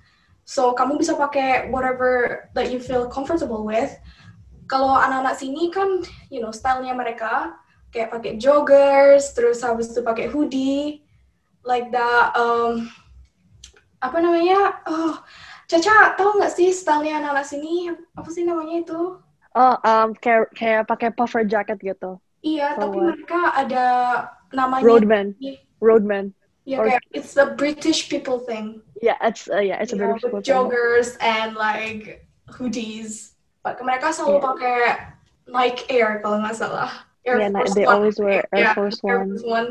So 0.43 0.75
kamu 0.75 0.99
bisa 0.99 1.15
pakai 1.15 1.71
whatever 1.71 2.45
that 2.53 2.69
you 2.75 2.83
feel 2.83 3.07
comfortable 3.07 3.63
with. 3.63 3.95
Kalau 4.67 4.97
anak-anak 4.97 5.37
sini 5.37 5.69
kan, 5.71 6.03
you 6.33 6.41
know, 6.41 6.51
stylenya 6.51 6.97
mereka 6.97 7.55
kayak 7.93 8.09
pakai 8.09 8.41
joggers, 8.41 9.37
terus 9.37 9.61
habis 9.61 9.93
itu 9.93 10.01
pakai 10.01 10.33
hoodie, 10.33 11.05
like 11.63 11.93
that. 11.93 12.33
Um, 12.35 12.89
apa 14.03 14.19
namanya? 14.19 14.83
Oh, 14.89 15.21
Caca, 15.69 16.19
tahu 16.19 16.41
nggak 16.41 16.53
sih 16.53 16.73
stylenya 16.73 17.23
anak-anak 17.23 17.47
sini? 17.47 17.93
Apa 18.17 18.29
sih 18.33 18.43
namanya 18.43 18.83
itu? 18.83 19.01
Oh, 19.53 19.77
um, 19.85 20.17
kayak 20.17 20.49
kayak 20.57 20.83
pakai 20.89 21.13
puffer 21.13 21.45
jacket 21.45 21.77
gitu. 21.85 22.17
Iya, 22.43 22.75
oh, 22.81 22.89
tapi 22.89 22.97
what? 22.99 23.07
mereka 23.15 23.43
ada 23.55 23.87
namanya. 24.51 24.85
Roadman. 24.85 25.27
Roadman. 25.79 26.25
Yeah, 26.63 26.79
or, 26.79 26.87
okay. 26.87 26.99
it's 27.11 27.35
a 27.37 27.59
British 27.59 28.07
people 28.07 28.39
thing. 28.39 28.83
Yeah, 29.03 29.19
it's 29.23 29.51
uh, 29.51 29.59
yeah, 29.59 29.83
it's 29.83 29.93
a 29.93 29.99
British 29.99 30.23
people 30.23 30.43
joggers 30.43 31.19
thing. 31.19 31.27
and 31.27 31.49
like 31.59 32.23
hoodies. 32.47 33.35
But 33.67 33.83
mereka 33.83 34.15
selalu 34.15 34.39
yeah. 34.39 34.47
pakai 34.47 34.79
Nike 35.51 35.85
Air 35.91 36.23
kalau 36.23 36.39
nggak 36.39 36.55
salah. 36.55 36.91
Air 37.27 37.43
yeah, 37.43 37.51
Force 37.51 37.75
they 37.75 37.87
One. 37.87 37.95
always 37.99 38.17
wear 38.19 38.47
Air 38.55 38.71
yeah, 38.71 38.75
Force 38.75 38.99
One. 39.03 39.11
Air 39.11 39.21
Force 39.27 39.47
One. 39.47 39.71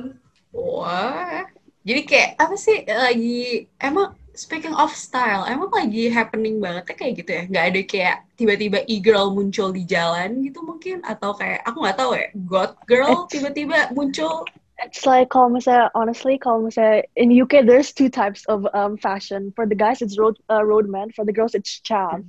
Wah, 0.51 1.47
jadi 1.87 2.01
kayak 2.03 2.29
apa 2.43 2.55
sih 2.59 2.83
lagi 2.83 3.71
emang 3.79 4.19
speaking 4.35 4.75
of 4.75 4.91
style, 4.91 5.43
emang 5.47 5.71
lagi 5.71 6.07
happening 6.11 6.59
banget 6.59 6.91
ya 6.91 6.95
kayak 6.95 7.13
gitu 7.23 7.31
ya? 7.31 7.43
Nggak 7.47 7.65
ada 7.71 7.81
kayak 7.87 8.17
tiba-tiba 8.35 8.77
e-girl 8.87 9.31
muncul 9.31 9.71
di 9.71 9.83
jalan 9.83 10.43
gitu 10.43 10.63
mungkin? 10.63 11.03
Atau 11.03 11.35
kayak, 11.35 11.63
aku 11.67 11.77
nggak 11.83 11.97
tahu 11.99 12.11
ya, 12.15 12.27
god 12.47 12.71
girl 12.87 13.27
tiba-tiba 13.27 13.91
muncul 13.95 14.47
it's 14.85 15.05
like 15.05 15.29
kalau 15.29 15.53
misalnya 15.53 15.89
honestly 15.93 16.37
kalau 16.37 16.65
misalnya 16.65 17.05
in 17.15 17.31
UK 17.31 17.65
there's 17.65 17.93
two 17.93 18.09
types 18.09 18.45
of 18.45 18.65
um, 18.73 18.97
fashion. 18.97 19.53
For 19.55 19.65
the 19.65 19.77
guys 19.77 20.01
it's 20.01 20.17
road 20.17 20.37
uh, 20.49 20.63
roadman. 20.63 21.11
For 21.11 21.25
the 21.25 21.33
girls 21.33 21.53
it's 21.53 21.81
chav. 21.81 22.25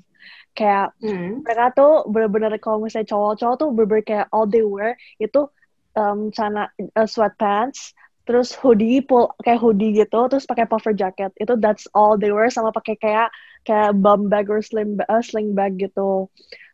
Kayak 0.52 0.92
mm. 1.00 1.42
mereka 1.42 1.72
tuh 1.72 2.04
bener-bener 2.08 2.52
kalau 2.60 2.84
misalnya 2.84 3.08
cowok-cowok 3.08 3.56
tuh 3.56 3.68
bener-bener 3.72 4.04
kayak 4.04 4.26
all 4.30 4.44
they 4.44 4.60
wear 4.60 5.00
itu 5.16 5.48
um, 5.96 6.28
celana 6.28 6.68
uh, 6.96 7.08
sweatpants 7.08 7.96
terus 8.22 8.54
hoodie 8.54 9.02
pull 9.02 9.34
kayak 9.42 9.58
hoodie 9.58 9.98
gitu 9.98 10.30
terus 10.30 10.46
pakai 10.46 10.68
puffer 10.68 10.92
jacket. 10.92 11.32
Itu 11.40 11.56
that's 11.56 11.88
all 11.96 12.20
they 12.20 12.30
wear 12.30 12.52
sama 12.52 12.70
pakai 12.70 13.00
kayak 13.00 13.28
kayak 13.64 13.96
bum 13.98 14.28
bag 14.28 14.52
or 14.52 14.60
sling 14.60 15.00
uh, 15.00 15.22
sling 15.24 15.56
bag 15.56 15.80
gitu 15.80 16.28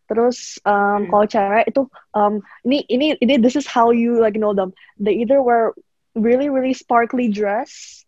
Terus 0.09 0.57
um, 0.65 1.05
hmm. 1.05 1.07
kalau 1.13 1.27
cewek 1.29 1.65
itu 1.69 1.83
um, 2.17 2.41
ini 2.65 2.85
ini 2.89 3.07
ini 3.21 3.37
this 3.37 3.55
is 3.55 3.69
how 3.69 3.93
you 3.93 4.17
like 4.17 4.41
know 4.41 4.57
them. 4.57 4.73
They 4.97 5.13
either 5.21 5.45
wear 5.45 5.77
really 6.17 6.49
really 6.49 6.73
sparkly 6.73 7.29
dress, 7.29 8.05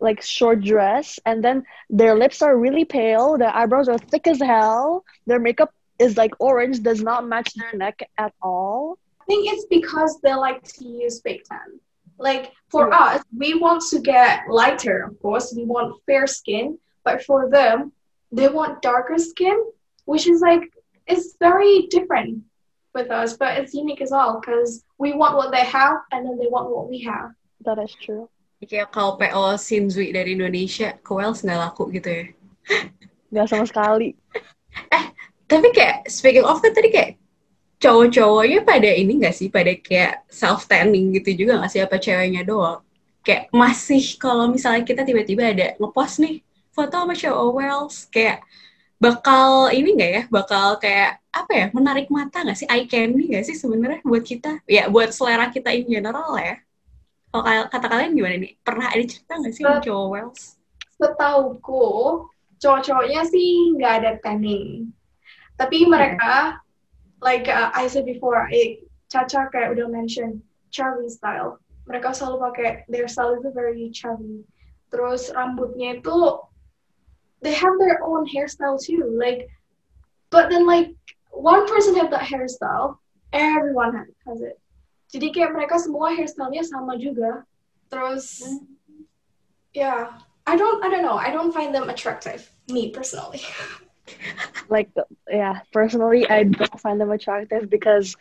like 0.00 0.24
short 0.24 0.64
dress, 0.64 1.20
and 1.28 1.44
then 1.44 1.68
their 1.92 2.16
lips 2.16 2.40
are 2.40 2.56
really 2.56 2.88
pale, 2.88 3.36
their 3.36 3.52
eyebrows 3.52 3.92
are 3.92 4.00
thick 4.00 4.26
as 4.26 4.40
hell, 4.40 5.04
their 5.28 5.38
makeup 5.38 5.70
is 5.98 6.16
like 6.16 6.32
orange, 6.40 6.80
does 6.82 7.02
not 7.02 7.28
match 7.28 7.52
their 7.54 7.76
neck 7.76 8.00
at 8.16 8.32
all. 8.40 8.98
I 9.20 9.24
think 9.26 9.52
it's 9.52 9.66
because 9.66 10.18
they 10.22 10.32
like 10.32 10.62
to 10.80 10.84
use 10.88 11.20
fake 11.20 11.44
tan. 11.44 11.80
Like 12.18 12.52
for 12.70 12.88
yeah. 12.88 12.98
us, 12.98 13.22
we 13.36 13.54
want 13.54 13.84
to 13.90 14.00
get 14.00 14.48
lighter, 14.48 15.04
of 15.04 15.20
course. 15.20 15.52
We 15.54 15.64
want 15.64 16.00
fair 16.06 16.26
skin, 16.26 16.78
but 17.04 17.22
for 17.22 17.48
them, 17.50 17.92
they 18.32 18.48
want 18.48 18.82
darker 18.82 19.18
skin, 19.18 19.56
which 20.04 20.26
is 20.26 20.40
like 20.40 20.72
it's 21.08 21.34
very 21.40 21.88
different 21.88 22.44
with 22.94 23.10
us, 23.10 23.34
but 23.36 23.56
it's 23.56 23.74
unique 23.74 24.00
as 24.00 24.12
well 24.12 24.40
because 24.40 24.84
we 24.98 25.12
want 25.16 25.34
what 25.36 25.50
they 25.50 25.64
have 25.64 26.04
and 26.12 26.28
then 26.28 26.36
they 26.38 26.46
want 26.46 26.70
what 26.70 26.88
we 26.88 27.00
have. 27.02 27.32
That 27.64 27.80
is 27.80 27.92
true. 27.98 28.28
Kayak 28.58 28.90
kalau 28.90 29.14
PO 29.16 29.54
Sinzui 29.54 30.10
dari 30.10 30.34
Indonesia 30.34 30.98
ke 30.98 31.10
Wales 31.14 31.46
nggak 31.46 31.58
laku 31.58 31.94
gitu 31.94 32.10
ya? 32.10 32.24
Nggak 33.30 33.46
sama 33.48 33.64
sekali. 33.68 34.16
eh, 34.88 35.04
tapi 35.46 35.68
kayak 35.70 36.08
speaking 36.10 36.42
of 36.42 36.58
kan 36.64 36.72
tadi 36.72 36.88
kayak 36.90 37.10
cowok-cowoknya 37.78 38.66
pada 38.66 38.90
ini 38.90 39.22
nggak 39.22 39.36
sih? 39.36 39.46
Pada 39.52 39.70
kayak 39.78 40.26
self 40.26 40.66
tanning 40.66 41.14
gitu 41.14 41.44
juga 41.44 41.62
nggak 41.62 41.70
sih? 41.70 41.80
Apa 41.84 42.02
ceweknya 42.02 42.42
doang? 42.42 42.82
Kayak 43.22 43.52
masih 43.54 44.16
kalau 44.18 44.50
misalnya 44.50 44.82
kita 44.82 45.06
tiba-tiba 45.06 45.54
ada 45.54 45.66
ngepost 45.78 46.18
nih 46.18 46.42
foto 46.74 46.94
sama 46.98 47.14
cowok 47.14 47.46
Wales 47.54 47.96
kayak 48.10 48.42
bakal 48.98 49.70
ini 49.70 49.94
nggak 49.94 50.10
ya? 50.10 50.22
Bakal 50.30 50.82
kayak 50.82 51.22
apa 51.30 51.52
ya 51.54 51.66
menarik 51.70 52.10
mata 52.10 52.42
nggak 52.42 52.58
sih? 52.58 52.68
Eye 52.70 52.86
candy 52.90 53.30
nggak 53.30 53.46
sih 53.46 53.56
sebenarnya 53.56 54.02
buat 54.02 54.22
kita? 54.26 54.62
Ya 54.66 54.90
buat 54.90 55.14
selera 55.14 55.50
kita 55.50 55.70
in 55.74 55.86
general 55.86 56.34
ya. 56.38 56.58
Kalau 57.28 57.66
kata 57.70 57.86
kalian 57.86 58.12
gimana 58.18 58.36
nih? 58.42 58.52
Pernah 58.60 58.90
ada 58.90 59.04
cerita 59.06 59.32
nggak 59.38 59.54
sih 59.54 59.64
Set, 59.64 59.82
cowok 59.86 60.06
Wells? 60.10 60.58
setauku 60.98 62.26
cowok-cowoknya 62.58 63.22
sih 63.30 63.78
nggak 63.78 63.92
ada 64.02 64.12
tanning. 64.20 64.90
Tapi 65.54 65.86
mereka 65.86 66.58
yeah. 66.58 67.22
like 67.22 67.46
uh, 67.46 67.70
I 67.74 67.86
said 67.86 68.06
before 68.06 68.50
I, 68.50 68.82
Caca 69.10 69.46
kayak 69.50 69.78
udah 69.78 69.86
mention 69.86 70.42
Charlie 70.74 71.10
style. 71.10 71.62
Mereka 71.86 72.12
selalu 72.12 72.36
pakai 72.50 72.68
their 72.90 73.08
style 73.08 73.38
itu 73.38 73.48
very 73.54 73.88
Charlie. 73.94 74.44
Terus 74.90 75.30
rambutnya 75.32 76.02
itu 76.02 76.18
they 77.42 77.54
have 77.54 77.78
their 77.78 78.02
own 78.02 78.26
hairstyle 78.26 78.80
too. 78.80 79.14
Like, 79.18 79.48
but 80.30 80.50
then 80.50 80.66
like 80.66 80.94
one 81.30 81.68
person 81.68 81.96
have 81.96 82.10
that 82.10 82.22
hairstyle, 82.22 82.98
everyone 83.32 84.06
has 84.26 84.40
it. 84.40 84.58
Jadi 85.08 85.32
kayak 85.32 85.56
mereka 85.56 85.80
semua 85.80 86.12
hairstylenya 86.12 86.64
sama 86.64 87.00
juga. 87.00 87.46
Terus, 87.88 88.44
yeah, 89.72 90.20
I 90.44 90.56
don't, 90.56 90.84
I 90.84 90.92
don't 90.92 91.00
know. 91.00 91.16
I 91.16 91.32
don't 91.32 91.52
find 91.52 91.72
them 91.72 91.88
attractive. 91.88 92.44
Me 92.68 92.92
personally. 92.92 93.40
like, 94.68 94.92
yeah, 95.30 95.64
personally, 95.72 96.28
I 96.28 96.44
don't 96.44 96.80
find 96.80 97.00
them 97.00 97.10
attractive 97.10 97.72
because 97.72 98.12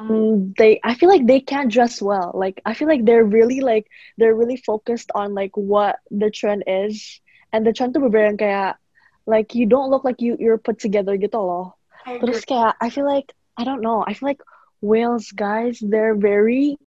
um 0.00 0.54
they 0.56 0.80
i 0.84 0.94
feel 0.94 1.08
like 1.08 1.26
they 1.26 1.40
can't 1.40 1.70
dress 1.70 2.00
well 2.00 2.32
like 2.34 2.60
i 2.64 2.72
feel 2.72 2.88
like 2.88 3.04
they're 3.04 3.24
really 3.24 3.60
like 3.60 3.86
they're 4.16 4.34
really 4.34 4.56
focused 4.56 5.12
on 5.14 5.34
like 5.34 5.52
what 5.52 5.96
the 6.10 6.30
trend 6.30 6.64
is 6.66 7.20
and 7.52 7.64
the 7.64 7.72
trend 7.72 7.92
tuh 7.92 8.00
bener 8.00 8.34
kayak 8.36 8.80
like 9.28 9.54
you 9.54 9.68
don't 9.68 9.92
look 9.92 10.02
like 10.02 10.18
you 10.18 10.34
you're 10.40 10.58
put 10.58 10.80
together 10.80 11.14
gitu 11.14 11.36
loh. 11.38 11.76
Terus 12.02 12.42
kayak 12.48 12.74
I 12.82 12.88
feel 12.90 13.06
like 13.06 13.30
I 13.54 13.62
don't 13.62 13.84
know, 13.84 14.02
I 14.02 14.16
feel 14.16 14.32
like 14.32 14.42
Wales 14.82 15.30
guys 15.30 15.78
they're 15.78 16.18
very 16.18 16.80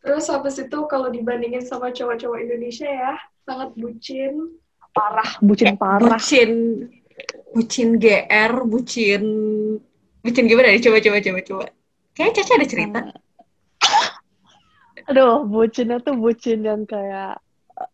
Terus 0.00 0.32
habis 0.32 0.56
itu 0.56 0.78
kalau 0.88 1.12
dibandingin 1.12 1.60
sama 1.60 1.92
cowok-cowok 1.92 2.40
Indonesia 2.40 2.88
ya, 2.88 3.20
sangat 3.44 3.76
bucin. 3.76 4.56
Parah, 4.96 5.36
bucin 5.44 5.76
parah. 5.76 6.16
Bucin, 6.16 6.52
bucin 7.52 8.00
GR, 8.00 8.52
bucin, 8.64 9.24
bucin 10.24 10.44
gimana 10.48 10.72
nih? 10.72 10.80
Coba, 10.80 11.04
coba, 11.04 11.18
coba, 11.20 11.40
coba. 11.44 11.66
Kayaknya 12.16 12.32
Caca 12.32 12.52
ada 12.56 12.66
cerita. 12.66 13.00
Aduh, 15.12 15.44
bucinnya 15.44 16.00
tuh 16.00 16.16
bucin 16.16 16.64
yang 16.64 16.88
kayak 16.88 17.42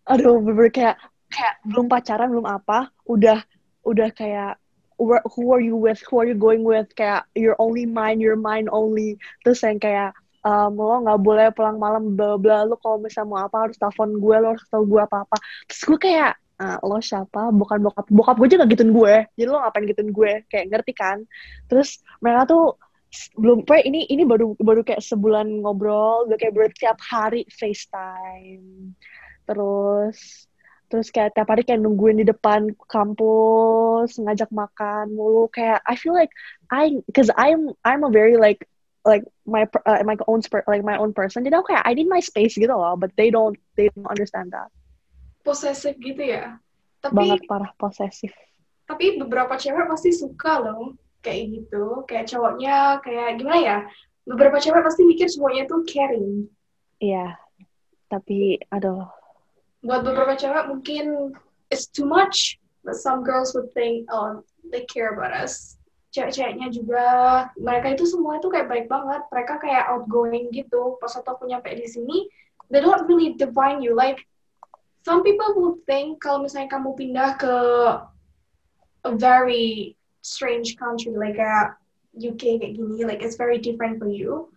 aduh 0.07 0.43
bener 0.43 0.69
kayak 0.71 0.97
kayak 1.31 1.55
belum 1.66 1.87
pacaran 1.87 2.28
belum 2.31 2.47
apa 2.47 2.90
udah 3.07 3.43
udah 3.87 4.09
kayak 4.14 4.59
who 4.99 5.52
are 5.52 5.61
you 5.61 5.76
with 5.76 6.00
who 6.09 6.19
are 6.19 6.26
you 6.26 6.35
going 6.35 6.64
with 6.64 6.88
kayak 6.97 7.28
you're 7.37 7.59
only 7.61 7.85
mine 7.85 8.19
you're 8.19 8.38
mine 8.38 8.66
only. 8.73 9.21
Terus 9.45 9.62
yang 9.62 9.78
kayak 9.78 10.16
um, 10.43 10.75
lo 10.75 11.05
nggak 11.05 11.21
boleh 11.21 11.47
pulang 11.52 11.76
malam 11.76 12.16
bla 12.16 12.40
bla 12.40 12.64
lo 12.64 12.81
kalau 12.81 13.02
misalnya 13.02 13.28
mau 13.28 13.40
apa 13.45 13.69
harus 13.69 13.76
telepon 13.76 14.16
gue 14.16 14.37
lo 14.40 14.57
harus 14.57 14.64
tahu 14.73 14.85
gue 14.88 15.00
apa 15.02 15.26
apa 15.28 15.37
terus 15.69 15.83
gue 15.85 15.99
kayak 16.00 16.33
uh, 16.61 16.78
lo 16.83 16.99
siapa? 16.99 17.52
Bukan 17.52 17.78
bokap 17.85 18.07
bokap 18.09 18.37
gue 18.40 18.49
juga 18.57 18.64
gituin 18.66 18.93
gue. 18.93 19.14
Jadi 19.37 19.49
lo 19.49 19.61
ngapain 19.61 19.85
gituin 19.85 20.11
gue? 20.11 20.33
Kayak 20.49 20.66
ngerti 20.73 20.93
kan? 20.97 21.19
Terus 21.69 22.00
mereka 22.25 22.49
tuh 22.49 22.64
belum 23.38 23.62
ini 23.87 24.11
ini 24.12 24.26
baru 24.26 24.59
baru 24.59 24.83
kayak 24.83 25.00
sebulan 25.00 25.62
ngobrol 25.62 26.26
udah 26.28 26.37
kayak 26.37 26.52
bertiap 26.52 26.99
hari 27.00 27.47
FaceTime 27.49 28.93
terus 29.47 30.47
terus 30.87 31.11
kayak 31.11 31.35
tiap 31.35 31.50
hari 31.50 31.67
kayak 31.67 31.83
nungguin 31.83 32.23
di 32.23 32.26
depan 32.26 32.71
kampus 32.87 34.19
ngajak 34.23 34.50
makan 34.55 35.15
mulu. 35.15 35.50
Kayak 35.50 35.83
I 35.83 35.95
feel 35.99 36.15
like 36.15 36.31
I 36.71 37.03
cause 37.11 37.31
I'm 37.35 37.75
I'm 37.83 38.07
a 38.07 38.11
very 38.11 38.38
like 38.38 38.62
like 39.03 39.26
my 39.47 39.67
uh, 39.87 40.03
my 40.07 40.15
own 40.26 40.43
like 40.67 40.87
my 40.87 40.99
own 40.99 41.11
person. 41.15 41.43
Jadi 41.43 41.55
aku 41.59 41.75
kayak 41.75 41.87
I 41.87 41.95
need 41.95 42.11
my 42.11 42.23
space 42.23 42.55
gitu 42.59 42.71
loh 42.71 42.95
but 42.95 43.15
they 43.19 43.31
don't 43.31 43.59
they 43.75 43.91
don't 43.95 44.07
understand 44.07 44.55
that. 44.55 44.71
Posesif 45.43 45.99
gitu 45.99 46.23
ya? 46.23 46.59
Tapi 47.03 47.15
banget 47.15 47.41
parah 47.47 47.71
posesif. 47.79 48.35
tapi 48.87 49.19
beberapa 49.19 49.59
cewek 49.59 49.91
pasti 49.91 50.15
suka 50.15 50.62
loh 50.62 50.95
kayak 51.19 51.59
gitu. 51.59 52.07
Kayak 52.07 52.31
cowoknya 52.31 53.03
kayak 53.03 53.43
gimana 53.43 53.59
ya? 53.59 53.79
Beberapa 54.23 54.62
cewek 54.62 54.87
pasti 54.87 55.03
mikir 55.03 55.26
semuanya 55.26 55.67
tuh 55.67 55.83
caring. 55.83 56.47
Iya. 57.03 57.35
Tapi 58.07 58.62
aduh 58.71 59.11
buat 59.87 60.02
beberapa 60.02 60.35
cewek 60.35 60.66
mungkin 60.69 61.33
it's 61.71 61.87
too 61.87 62.05
much 62.05 62.59
but 62.83 62.99
some 62.99 63.23
girls 63.23 63.55
would 63.55 63.71
think 63.73 64.07
oh 64.11 64.43
they 64.71 64.83
care 64.90 65.14
about 65.14 65.31
us. 65.31 65.78
Cewek-ceweknya 66.11 66.73
juga 66.73 67.05
mereka 67.61 67.93
itu 67.93 68.09
semua 68.09 68.40
itu 68.40 68.49
kayak 68.49 68.73
baik 68.73 68.87
banget. 68.88 69.21
Mereka 69.28 69.61
kayak 69.61 69.85
outgoing 69.93 70.49
gitu. 70.49 70.97
Pas 70.97 71.12
waktu 71.12 71.28
aku 71.28 71.45
nyampe 71.47 71.71
di 71.76 71.87
sini 71.87 72.26
they 72.73 72.81
don't 72.83 73.05
really 73.07 73.37
define 73.37 73.85
you. 73.85 73.93
Like 73.93 74.25
some 75.07 75.23
people 75.23 75.55
would 75.61 75.87
think 75.87 76.19
kalau 76.19 76.43
misalnya 76.43 76.66
kamu 76.73 76.99
pindah 76.99 77.38
ke 77.38 77.55
a 79.07 79.12
very 79.14 79.95
strange 80.19 80.75
country 80.75 81.14
like 81.14 81.38
a 81.38 81.78
UK 82.19 82.59
kayak 82.59 82.75
gini 82.75 83.07
like 83.07 83.23
it's 83.23 83.38
very 83.38 83.62
different 83.62 84.02
for 84.02 84.11
you 84.11 84.50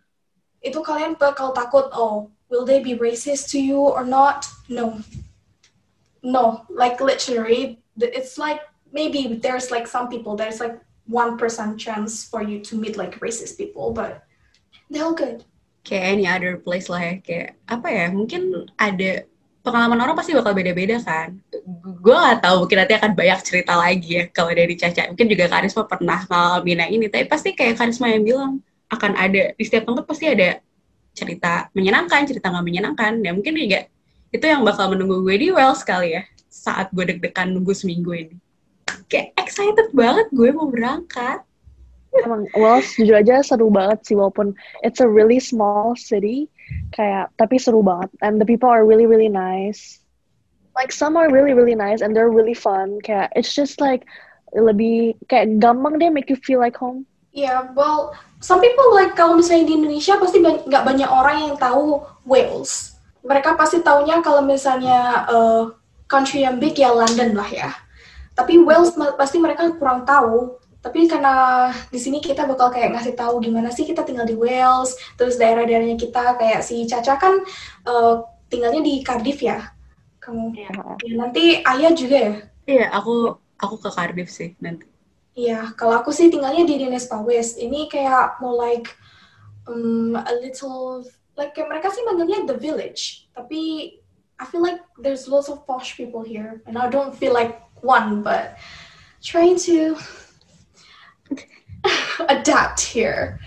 itu 0.65 0.81
kalian 0.81 1.13
bakal 1.13 1.53
takut 1.53 1.86
oh 1.93 2.33
will 2.50 2.65
they 2.65 2.82
be 2.82 2.98
racist 2.98 3.50
to 3.53 3.62
you 3.62 3.77
or 3.79 4.03
not? 4.03 4.46
No. 4.68 5.00
No. 6.22 6.65
Like 6.70 7.00
literally 7.00 7.79
it's 7.98 8.38
like 8.38 8.62
maybe 8.91 9.39
there's 9.41 9.72
like 9.72 9.88
some 9.88 10.10
people 10.10 10.36
there's 10.36 10.60
like 10.60 10.82
one 11.06 11.38
percent 11.38 11.79
chance 11.79 12.25
for 12.25 12.41
you 12.41 12.60
to 12.62 12.75
meet 12.75 12.98
like 12.98 13.20
racist 13.22 13.58
people 13.58 13.94
but 13.94 14.25
they're 14.89 15.06
all 15.06 15.15
good. 15.15 15.46
Kayak 15.86 16.06
any 16.18 16.25
other 16.27 16.58
place 16.58 16.89
lah 16.89 17.00
ya. 17.00 17.13
Kayak 17.22 17.50
apa 17.70 17.88
ya 17.88 18.06
mungkin 18.12 18.68
ada 18.75 19.24
pengalaman 19.60 20.01
orang 20.01 20.18
pasti 20.18 20.34
bakal 20.34 20.58
beda-beda 20.58 20.98
kan. 21.06 21.38
Gue 22.01 22.15
gak 22.15 22.41
tahu 22.41 22.65
mungkin 22.65 22.77
nanti 22.82 22.94
akan 22.98 23.12
banyak 23.13 23.39
cerita 23.46 23.77
lagi 23.77 24.10
ya 24.18 24.24
kalau 24.34 24.50
dari 24.50 24.74
Caca. 24.74 25.13
Mungkin 25.13 25.27
juga 25.29 25.46
Karisma 25.46 25.86
pernah 25.86 26.25
ngalamin 26.25 26.89
ini 26.89 27.06
tapi 27.08 27.29
pasti 27.29 27.53
kayak 27.53 27.77
Karisma 27.77 28.10
yang 28.10 28.25
bilang 28.25 28.51
akan 28.89 29.13
ada 29.13 29.53
di 29.53 29.63
setiap 29.63 29.86
tempat 29.86 30.03
pasti 30.10 30.25
ada 30.25 30.58
cerita 31.13 31.68
menyenangkan 31.75 32.25
cerita 32.25 32.48
nggak 32.50 32.66
menyenangkan 32.66 33.20
dan 33.20 33.32
mungkin 33.36 33.54
juga 33.58 33.89
itu 34.30 34.46
yang 34.46 34.62
bakal 34.62 34.94
menunggu 34.94 35.25
gue 35.25 35.36
di 35.42 35.48
Wells 35.50 35.82
kali 35.82 36.16
ya 36.16 36.24
saat 36.50 36.94
gue 36.94 37.06
deg-degan 37.06 37.54
nunggu 37.54 37.74
seminggu 37.74 38.13
ini. 38.13 38.38
Kayak 39.10 39.34
excited 39.42 39.89
banget 39.94 40.30
gue 40.34 40.50
mau 40.54 40.70
berangkat. 40.70 41.42
Emang 42.25 42.46
Wells 42.58 42.94
jujur 42.98 43.22
aja 43.22 43.42
seru 43.46 43.70
banget 43.70 44.01
sih 44.06 44.18
walaupun 44.18 44.54
it's 44.82 45.01
a 45.01 45.10
really 45.10 45.38
small 45.38 45.94
city 45.94 46.50
kayak 46.94 47.30
tapi 47.38 47.58
seru 47.58 47.82
banget. 47.82 48.10
And 48.22 48.42
the 48.42 48.46
people 48.46 48.70
are 48.70 48.86
really 48.86 49.06
really 49.06 49.30
nice. 49.30 50.01
Like 50.78 50.94
some 50.94 51.18
are 51.18 51.30
really 51.30 51.58
really 51.58 51.78
nice 51.78 52.01
and 52.01 52.13
they're 52.13 52.34
really 52.34 52.58
fun. 52.58 53.01
Kayak 53.01 53.34
it's 53.34 53.54
just 53.54 53.82
like 53.82 54.06
lebih 54.58 55.18
kayak 55.30 55.62
gampang 55.62 56.01
deh 56.01 56.10
make 56.10 56.30
you 56.30 56.38
feel 56.42 56.58
like 56.58 56.78
home 56.78 57.06
Yeah, 57.39 57.72
well, 57.72 58.12
some 58.43 58.60
people 58.60 58.91
like 58.91 59.15
kalau 59.15 59.39
misalnya 59.39 59.72
di 59.72 59.79
Indonesia 59.79 60.19
pasti 60.19 60.43
nggak 60.43 60.84
banyak 60.84 61.08
orang 61.08 61.38
yang 61.48 61.55
tahu 61.55 62.03
Wales 62.27 63.00
mereka 63.24 63.55
pasti 63.55 63.84
taunya 63.84 64.24
kalau 64.24 64.43
misalnya 64.43 65.27
uh, 65.27 65.63
country 66.08 66.43
yang 66.48 66.58
big 66.58 66.75
ya 66.79 66.91
London 66.91 67.36
lah 67.36 67.50
ya. 67.51 67.69
Tapi 68.36 68.63
Wales 68.63 68.95
pasti 69.19 69.38
mereka 69.38 69.67
kurang 69.75 70.08
tahu. 70.08 70.56
Tapi 70.80 71.12
karena 71.12 71.67
di 71.91 71.99
sini 71.99 72.23
kita 72.23 72.47
bakal 72.47 72.71
kayak 72.71 72.95
ngasih 72.95 73.12
tahu 73.12 73.43
gimana 73.43 73.67
sih 73.67 73.84
kita 73.84 74.08
tinggal 74.08 74.23
di 74.23 74.32
Wales, 74.32 74.95
terus 75.19 75.36
daerah-daerahnya 75.36 75.99
kita 75.99 76.39
kayak 76.39 76.63
si 76.63 76.88
Caca 76.88 77.19
kan 77.19 77.43
uh, 77.84 78.23
tinggalnya 78.47 78.80
di 78.80 79.04
Cardiff 79.04 79.43
ya. 79.43 79.60
Kamu 80.23 80.56
ya. 80.56 80.71
ya, 81.04 81.13
nanti 81.19 81.60
Ayah 81.67 81.91
juga 81.91 82.17
ya? 82.17 82.34
Iya, 82.63 82.86
aku 82.95 83.36
aku 83.60 83.75
ke 83.75 83.89
Cardiff 83.91 84.32
sih 84.32 84.56
nanti. 84.63 84.88
Iya, 85.39 85.71
kalau 85.80 86.04
aku 86.04 86.12
sih 86.12 86.28
tinggalnya 86.28 86.67
di 86.67 86.75
Dinespa 86.84 87.23
West. 87.23 87.56
Ini 87.56 87.88
kayak 87.88 88.43
more 88.43 88.60
like 88.60 88.91
um, 89.71 90.19
a 90.19 90.34
little 90.36 91.08
like 91.39 91.56
mereka 91.56 91.88
sih 91.88 92.04
manggilnya 92.04 92.43
the 92.43 92.60
village. 92.60 93.32
Tapi 93.32 93.95
I 94.36 94.43
feel 94.43 94.60
like 94.60 94.84
there's 94.99 95.32
lots 95.32 95.47
of 95.47 95.63
posh 95.63 95.95
people 95.95 96.28
here. 96.28 96.60
And 96.67 96.75
I 96.75 96.91
don't 96.91 97.15
feel 97.15 97.32
like 97.32 97.56
one 97.80 98.19
but 98.19 98.60
trying 99.23 99.56
to 99.71 99.95
adapt 102.36 102.84
here. 102.84 103.39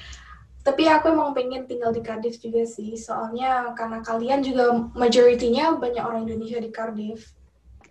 Tapi 0.65 0.89
aku 0.89 1.13
emang 1.13 1.37
pengen 1.37 1.69
tinggal 1.69 1.93
di 1.93 2.01
Cardiff 2.01 2.41
juga 2.41 2.65
sih. 2.65 2.97
Soalnya 2.97 3.77
karena 3.77 4.01
kalian 4.01 4.41
juga 4.41 4.89
majoritinya 4.97 5.77
banyak 5.77 6.01
orang 6.01 6.25
Indonesia 6.25 6.57
di 6.57 6.73
Cardiff 6.73 7.37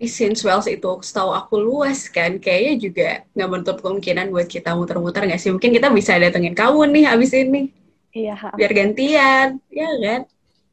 since 0.10 0.42
Wales 0.46 0.66
itu 0.66 0.92
setahu 1.02 1.34
aku 1.34 1.62
luas 1.62 2.10
kan, 2.10 2.42
kayaknya 2.42 2.74
juga 2.78 3.10
nggak 3.38 3.50
menutup 3.50 3.78
kemungkinan 3.82 4.34
buat 4.34 4.50
kita 4.50 4.74
muter-muter 4.74 5.26
nggak 5.26 5.42
sih? 5.42 5.54
Mungkin 5.54 5.74
kita 5.74 5.94
bisa 5.94 6.18
datengin 6.18 6.58
kamu 6.58 6.90
nih 6.90 7.06
abis 7.10 7.32
ini. 7.38 7.70
Iya. 8.12 8.52
Biar 8.58 8.72
gantian, 8.76 9.62
ya 9.72 9.90
kan? 10.02 10.22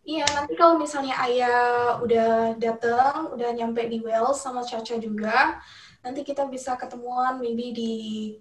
Iya, 0.08 0.24
nanti 0.32 0.56
kalau 0.56 0.80
misalnya 0.80 1.20
ayah 1.28 2.00
udah 2.00 2.56
datang, 2.56 3.28
udah 3.36 3.52
nyampe 3.52 3.84
di 3.92 4.00
Wales 4.00 4.40
sama 4.40 4.64
Caca 4.64 4.96
juga, 4.96 5.60
nanti 6.00 6.24
kita 6.24 6.48
bisa 6.48 6.80
ketemuan 6.80 7.36
maybe 7.36 7.76
di 7.76 7.94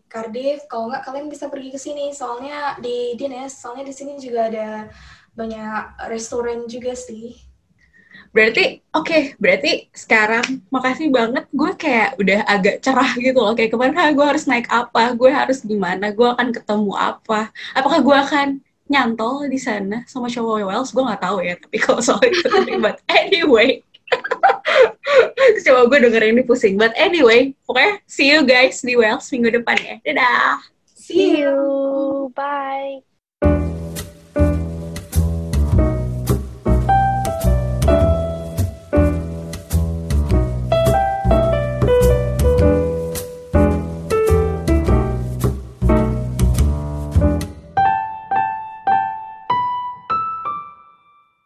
Cardiff. 0.08 0.64
Kalau 0.72 0.88
nggak 0.88 1.04
kalian 1.04 1.28
bisa 1.28 1.52
pergi 1.52 1.76
ke 1.76 1.80
sini, 1.80 2.16
soalnya 2.16 2.80
di 2.80 3.20
Dines, 3.20 3.60
soalnya 3.60 3.84
di 3.84 3.92
sini 3.92 4.16
juga 4.16 4.48
ada 4.48 4.88
banyak 5.36 6.08
restoran 6.08 6.66
juga 6.72 6.96
sih. 6.96 7.47
Berarti, 8.38 8.86
oke, 8.94 9.10
okay, 9.10 9.22
berarti 9.42 9.90
sekarang 9.90 10.62
makasih 10.70 11.10
banget 11.10 11.50
gue 11.50 11.72
kayak 11.74 12.22
udah 12.22 12.46
agak 12.46 12.86
cerah 12.86 13.18
gitu 13.18 13.42
loh. 13.42 13.58
Kayak 13.58 13.74
ke 13.74 13.78
mana 13.82 14.14
gue 14.14 14.26
harus 14.30 14.46
naik 14.46 14.70
apa, 14.70 15.18
gue 15.18 15.32
harus 15.34 15.66
gimana, 15.66 16.14
gue 16.14 16.28
akan 16.30 16.54
ketemu 16.54 16.94
apa. 16.94 17.50
Apakah 17.74 18.00
gue 18.06 18.18
akan 18.30 18.48
nyantol 18.88 19.50
di 19.50 19.58
sana 19.60 20.06
sama 20.08 20.32
cowok 20.32 20.64
Wales 20.64 20.96
gue 20.96 21.04
nggak 21.04 21.20
tahu 21.20 21.44
ya 21.44 21.60
tapi 21.60 21.76
kalau 21.76 22.00
soal 22.00 22.24
itu 22.24 22.48
but 22.84 23.04
anyway 23.12 23.84
coba 25.68 25.82
gue 25.92 26.00
denger 26.08 26.24
ini 26.32 26.42
pusing. 26.46 26.80
But 26.80 26.96
anyway 26.96 27.58
pokoknya 27.68 28.00
see 28.06 28.32
you 28.32 28.46
guys 28.46 28.80
di 28.86 28.96
Wales 28.96 29.28
minggu 29.34 29.60
depan 29.60 29.76
ya. 29.82 29.96
Dadah. 30.06 30.62
See 30.94 31.44
you. 31.44 32.30
Bye 32.38 33.17